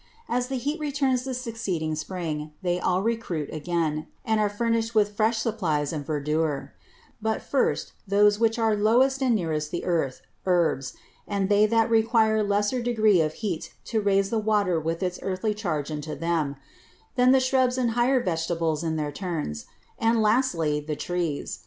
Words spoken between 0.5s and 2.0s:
Heat returns the succeeding